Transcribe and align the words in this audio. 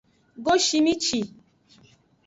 Goshimici. 0.45 1.19